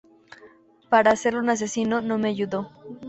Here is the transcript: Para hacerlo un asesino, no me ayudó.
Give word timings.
Para 0.89 1.11
hacerlo 1.11 1.41
un 1.41 1.51
asesino, 1.51 2.01
no 2.01 2.17
me 2.17 2.29
ayudó. 2.29 2.71